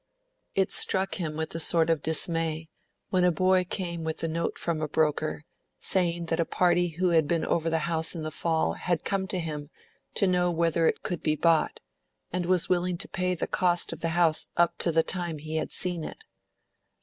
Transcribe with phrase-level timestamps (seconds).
[0.55, 2.71] It struck him with a sort of dismay
[3.09, 5.45] when a boy came with a note from a broker,
[5.79, 9.27] saying that a party who had been over the house in the fall had come
[9.27, 9.69] to him
[10.15, 11.81] to know whether it could be bought,
[12.33, 15.57] and was willing to pay the cost of the house up to the time he
[15.57, 16.23] had seen it.